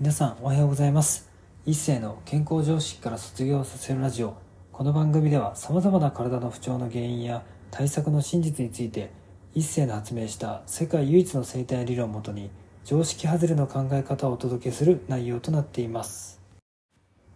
[0.00, 1.28] 皆さんおはようございます。
[1.66, 4.34] 一世の健康常識から卒業させるラジオ。
[4.72, 9.10] この番組では様々な体の不調の原因や対策の真実について
[9.54, 12.48] 一世の発明した世界唯一の生態理論をもとに
[12.82, 16.40] 常識外れの考え方をお届けする内容となっています。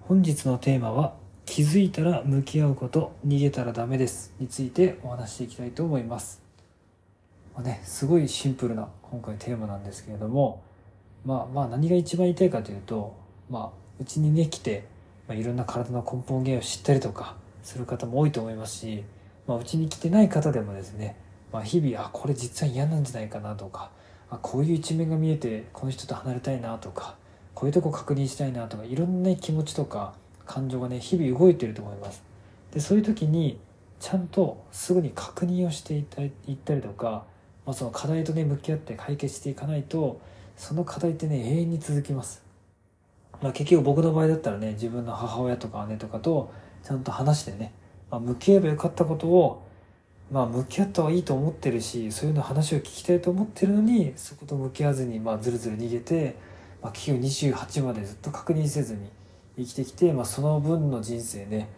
[0.00, 1.12] 本日のテーマは
[1.44, 4.32] 気づいたら向き合うこと逃げたらダメです。
[4.40, 6.40] についてお話していきたいと思います。
[7.54, 10.62] まあね、すごいシンプルな今回テーマなんですけれども
[11.24, 13.16] まあまあ何が一番言いたいかというと
[13.50, 13.70] まあ
[14.00, 14.84] うちにね来て、
[15.28, 19.04] まあ、いろんな体の根本原因を知ったりとかする方も多いと思いますし
[19.46, 21.16] まあうちに来てない方でもですね、
[21.52, 23.90] まあ、日々あこれ実は嫌なんじゃないかなとか
[24.30, 27.16] あこういう一面が見えてこの人と離れたいなとか
[27.54, 30.14] こういうとこ確認したいなとかいろんな気持ちとか
[30.46, 32.22] 感情がね日々動いてると思います。
[32.72, 33.58] でそういう時に
[34.00, 37.24] ちゃんとすぐに確認をしていったりとか
[37.66, 40.20] まあ、その課題とね向き合って解決していかないと
[40.56, 42.42] その課題ってね永遠に続きます、
[43.42, 47.72] まあ、結局僕の場合だったらね自分の母親とか姉とかとちゃんと話してね、
[48.10, 49.66] まあ、向き合えばよかったことを
[50.30, 56.36] まあ向き合った方がいいと思ってるしそういうの話を聞きたいと思ってるのにそこと向き合わずにまあずるずる逃げて、
[56.82, 59.10] まあ、結局28までずっと確認せずに
[59.56, 61.68] 生きてきて、まあ、その分の人生ね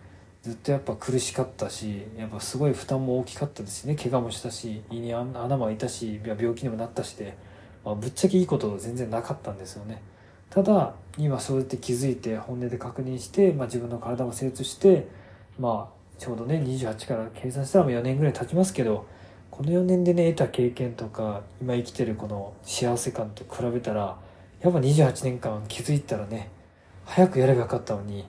[0.42, 7.36] ずっとやっぱ苦しかったしやっぱすごい負担も大きかったですね怪我もしたし胃に穴も開いたし病気にもなったしで、
[7.86, 10.02] まあ、ぶっちゃけいいこと全然なかったんですよね。
[10.50, 15.06] ただ今そうやって気づいて本音で確認して、まあ、自分の体も成長して
[15.58, 19.06] まあちょうどね28から計算したらもう4年ぐらい経ちますけど
[19.50, 24.18] この4年でね得た経験とか今生きてるこの幸せ感と比べたら
[24.60, 26.50] やっぱ28年間気づいたらね
[27.04, 28.24] 早くやればよかったのに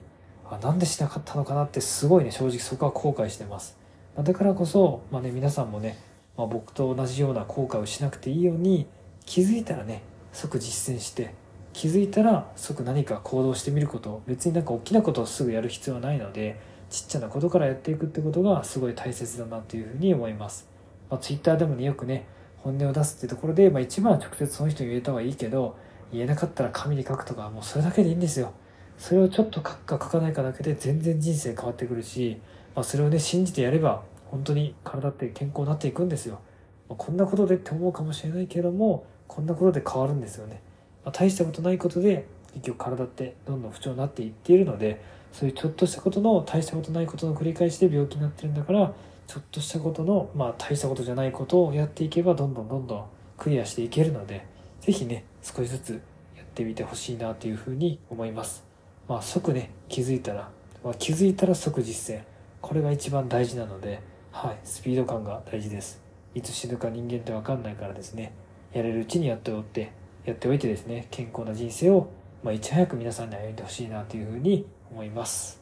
[0.48, 3.76] あなんでしなかったのかなってすごいね正直そこは後悔してます、
[4.16, 5.98] ま、だからこそ、まあね、皆さんもね、
[6.36, 8.86] まあ、僕と同じような後悔をしなくていいように
[9.28, 11.34] 気づいたらね即実践して
[11.74, 14.22] 気づいたら即何か行動してみること。
[14.26, 16.58] 別になんか大きなことをすぐやる必要はないので
[16.88, 20.66] ちっちゃなことからやっていくってことがすごい大切だなというふうに思います、
[21.10, 22.26] まあ、Twitter でもねよくね
[22.56, 25.76] 本音を出すってところで、まあ、一番は直接その人に言えた方がいいけど
[26.10, 28.52] 言えなかったら紙に書くとかもうそれだけでいいんですよ。
[28.96, 32.40] それをちょっと書くか書かないかだけで全然人生変わってくるし、
[32.74, 36.40] まあ、それをね信じてやれば本当に体って健康になっていくんですよ、
[36.88, 40.60] まあ、こんなことでって思うかもしれないけどもこんなことで変わるんですよね、
[41.04, 45.00] まあ、大したことないことで結局体ってどんどん不調になっていっているので
[45.32, 48.92] そういうちょっとしたことの大したことないことの繰り返しで病気になってるんだから
[49.26, 53.04] ちょっとしたことのまあ大したことじゃないことをやっていけばどんどんどんどん
[53.36, 54.46] クリアしていけるので
[54.80, 56.02] 是非ね少しずつ
[56.36, 58.64] やってみてほしいなというふうに思います。
[59.06, 60.50] まあ、即ね気づいたら、
[60.82, 62.22] まあ、気づいたら即実践。
[62.60, 64.00] これが一番大事なので、
[64.32, 66.02] はい、スピード感が大事です。
[66.34, 68.32] いつ死ぬか人間って分かんないからですね。
[68.72, 69.92] やれるうちにやっておって
[70.24, 72.08] やっておいてですね健康な人生を、
[72.42, 75.60] まあ、いち早く皆さんに歩んでほしいなというふうに思います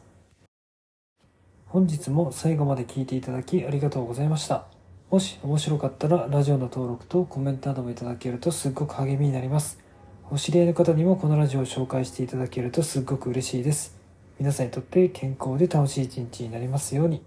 [1.67, 4.65] 本日も最後まで聞いていただきありがとうございました
[5.09, 9.87] もし面白かったらラジオの登録とコメントなどもいただけるとすっごく励みになります
[10.29, 13.95] お知り合いの方にもこのラジオを紹介していただけるとすっごく嬉しいです。
[14.37, 17.23] 皆さんにとって健康で楽しい一日になりますように。